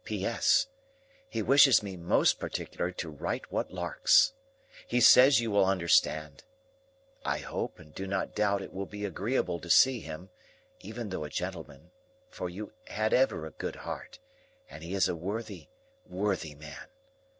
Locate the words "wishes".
1.43-1.83